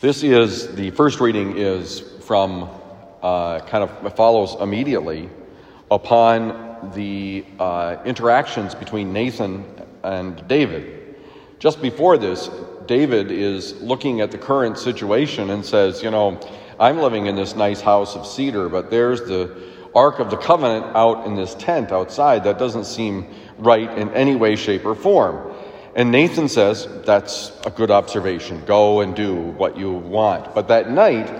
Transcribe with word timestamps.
This 0.00 0.22
is 0.22 0.74
the 0.76 0.92
first 0.92 1.20
reading 1.20 1.58
is 1.58 2.00
from 2.22 2.70
uh, 3.22 3.60
kind 3.60 3.84
of 3.84 4.16
follows 4.16 4.56
immediately 4.58 5.28
upon 5.90 6.92
the 6.94 7.44
uh, 7.58 7.96
interactions 8.06 8.74
between 8.74 9.12
Nathan 9.12 9.62
and 10.02 10.48
David. 10.48 11.16
Just 11.58 11.82
before 11.82 12.16
this, 12.16 12.48
David 12.86 13.30
is 13.30 13.78
looking 13.82 14.22
at 14.22 14.30
the 14.30 14.38
current 14.38 14.78
situation 14.78 15.50
and 15.50 15.62
says, 15.62 16.02
You 16.02 16.10
know, 16.10 16.40
I'm 16.78 16.96
living 16.96 17.26
in 17.26 17.36
this 17.36 17.54
nice 17.54 17.82
house 17.82 18.16
of 18.16 18.26
cedar, 18.26 18.70
but 18.70 18.90
there's 18.90 19.20
the 19.20 19.54
Ark 19.94 20.18
of 20.18 20.30
the 20.30 20.38
Covenant 20.38 20.96
out 20.96 21.26
in 21.26 21.34
this 21.34 21.54
tent 21.56 21.92
outside. 21.92 22.44
That 22.44 22.58
doesn't 22.58 22.84
seem 22.84 23.26
right 23.58 23.90
in 23.98 24.08
any 24.14 24.34
way, 24.34 24.56
shape, 24.56 24.86
or 24.86 24.94
form. 24.94 25.49
And 26.00 26.10
Nathan 26.10 26.48
says, 26.48 26.88
That's 27.04 27.52
a 27.66 27.70
good 27.70 27.90
observation. 27.90 28.64
Go 28.64 29.02
and 29.02 29.14
do 29.14 29.34
what 29.34 29.76
you 29.76 29.92
want. 29.92 30.54
But 30.54 30.68
that 30.68 30.90
night, 30.90 31.30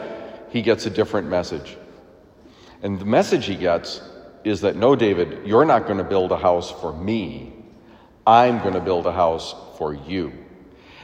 he 0.50 0.60
gets 0.60 0.84
a 0.84 0.90
different 0.90 1.28
message. 1.28 1.78
And 2.82 2.98
the 2.98 3.06
message 3.06 3.46
he 3.46 3.56
gets 3.56 4.02
is 4.44 4.60
that 4.60 4.76
no, 4.76 4.94
David, 4.94 5.46
you're 5.46 5.64
not 5.64 5.86
going 5.86 5.96
to 5.96 6.04
build 6.04 6.30
a 6.30 6.36
house 6.36 6.70
for 6.70 6.92
me. 6.92 7.54
I'm 8.26 8.58
going 8.58 8.74
to 8.74 8.82
build 8.82 9.06
a 9.06 9.12
house 9.12 9.54
for 9.78 9.94
you. 9.94 10.30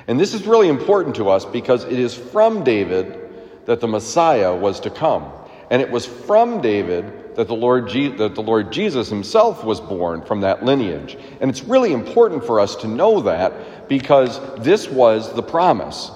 And 0.07 0.21
this 0.21 0.35
is 0.35 0.47
really 0.47 0.69
important 0.69 1.15
to 1.15 1.31
us 1.31 1.47
because 1.47 1.85
it 1.85 1.99
is 1.99 2.15
from 2.15 2.63
David 2.63 3.65
that 3.65 3.81
the 3.81 3.89
Messiah 3.89 4.55
was 4.55 4.81
to 4.81 4.91
come. 4.91 5.33
And 5.71 5.81
it 5.81 5.91
was 5.91 6.05
from 6.05 6.61
David 6.61 7.11
that 7.37 7.47
the 7.47 7.55
Lord, 7.55 7.89
Je- 7.89 8.17
that 8.17 8.35
the 8.35 8.43
Lord 8.43 8.73
Jesus 8.73 9.09
himself 9.09 9.63
was 9.63 9.81
born 9.81 10.23
from 10.23 10.41
that 10.41 10.65
lineage. 10.65 11.17
And 11.41 11.51
it's 11.51 11.63
really 11.63 11.93
important 11.93 12.45
for 12.45 12.59
us 12.61 12.77
to 12.77 12.89
know 12.89 13.21
that 13.21 13.89
because 13.89 14.41
this 14.57 14.89
was 14.89 15.33
the 15.35 15.43
promise 15.43 16.11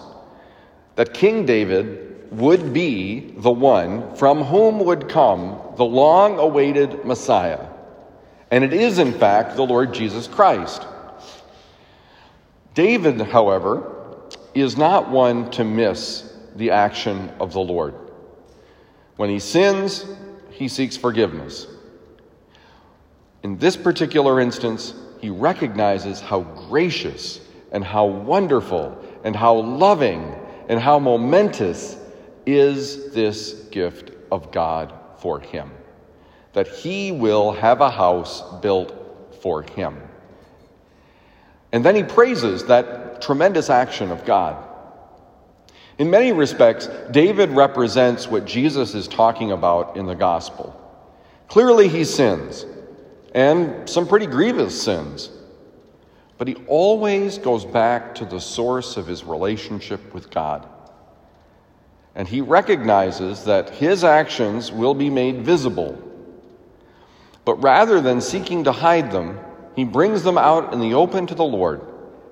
that 0.96 1.14
King 1.14 1.46
David 1.46 2.32
would 2.32 2.72
be 2.72 3.32
the 3.36 3.50
one 3.50 4.14
from 4.16 4.42
whom 4.42 4.84
would 4.84 5.08
come 5.08 5.60
the 5.76 5.84
long 5.84 6.38
awaited 6.38 7.04
Messiah. 7.04 7.66
And 8.50 8.64
it 8.64 8.72
is, 8.72 8.98
in 8.98 9.12
fact, 9.12 9.56
the 9.56 9.62
Lord 9.62 9.92
Jesus 9.92 10.26
Christ. 10.26 10.86
David, 12.74 13.20
however, 13.20 14.18
is 14.54 14.76
not 14.76 15.10
one 15.10 15.50
to 15.52 15.64
miss 15.64 16.32
the 16.56 16.70
action 16.70 17.30
of 17.40 17.52
the 17.52 17.60
Lord. 17.60 17.94
When 19.16 19.28
he 19.28 19.38
sins, 19.38 20.04
he 20.60 20.68
seeks 20.68 20.94
forgiveness. 20.94 21.66
In 23.42 23.56
this 23.56 23.78
particular 23.78 24.40
instance, 24.40 24.92
he 25.18 25.30
recognizes 25.30 26.20
how 26.20 26.40
gracious 26.68 27.40
and 27.72 27.82
how 27.82 28.04
wonderful 28.04 29.02
and 29.24 29.34
how 29.34 29.54
loving 29.54 30.38
and 30.68 30.78
how 30.78 30.98
momentous 30.98 31.96
is 32.44 33.10
this 33.14 33.54
gift 33.70 34.12
of 34.30 34.52
God 34.52 34.92
for 35.16 35.40
him. 35.40 35.70
That 36.52 36.68
he 36.68 37.10
will 37.10 37.52
have 37.52 37.80
a 37.80 37.90
house 37.90 38.42
built 38.60 39.40
for 39.40 39.62
him. 39.62 39.96
And 41.72 41.82
then 41.82 41.96
he 41.96 42.02
praises 42.02 42.66
that 42.66 43.22
tremendous 43.22 43.70
action 43.70 44.10
of 44.10 44.26
God. 44.26 44.62
In 46.00 46.08
many 46.08 46.32
respects, 46.32 46.88
David 47.10 47.50
represents 47.50 48.26
what 48.26 48.46
Jesus 48.46 48.94
is 48.94 49.06
talking 49.06 49.52
about 49.52 49.98
in 49.98 50.06
the 50.06 50.14
gospel. 50.14 50.74
Clearly, 51.46 51.88
he 51.88 52.04
sins, 52.04 52.64
and 53.34 53.86
some 53.86 54.08
pretty 54.08 54.24
grievous 54.24 54.82
sins. 54.82 55.28
But 56.38 56.48
he 56.48 56.54
always 56.68 57.36
goes 57.36 57.66
back 57.66 58.14
to 58.14 58.24
the 58.24 58.40
source 58.40 58.96
of 58.96 59.06
his 59.06 59.24
relationship 59.24 60.14
with 60.14 60.30
God. 60.30 60.66
And 62.14 62.26
he 62.26 62.40
recognizes 62.40 63.44
that 63.44 63.68
his 63.68 64.02
actions 64.02 64.72
will 64.72 64.94
be 64.94 65.10
made 65.10 65.42
visible. 65.42 66.02
But 67.44 67.62
rather 67.62 68.00
than 68.00 68.22
seeking 68.22 68.64
to 68.64 68.72
hide 68.72 69.12
them, 69.12 69.38
he 69.76 69.84
brings 69.84 70.22
them 70.22 70.38
out 70.38 70.72
in 70.72 70.80
the 70.80 70.94
open 70.94 71.26
to 71.26 71.34
the 71.34 71.44
Lord. 71.44 71.82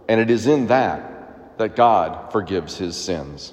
And 0.08 0.22
it 0.22 0.30
is 0.30 0.46
in 0.46 0.68
that 0.68 1.58
that 1.58 1.76
God 1.76 2.32
forgives 2.32 2.78
his 2.78 2.96
sins. 2.96 3.52